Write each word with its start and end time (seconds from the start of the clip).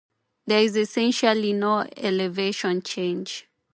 There 0.47 0.57
is 0.63 0.75
essentially 0.75 1.53
no 1.53 1.87
elevation 1.95 2.81
change. 2.81 3.47